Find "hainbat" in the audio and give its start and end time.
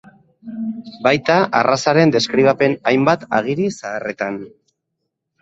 2.93-3.27